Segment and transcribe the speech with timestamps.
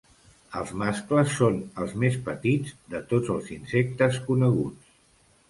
[0.59, 4.91] Els mascles són els més petits de tots els insectes coneguts.